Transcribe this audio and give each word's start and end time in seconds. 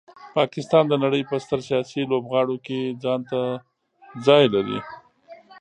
پاکستان 0.37 0.83
د 0.87 0.93
نړۍ 1.03 1.21
په 1.29 1.35
ستر 1.43 1.59
سیاسي 1.69 2.01
لوبغاړو 2.11 2.55
کې 2.65 2.79
ځانته 3.03 3.39
ځای 4.25 4.43
لري. 4.53 4.79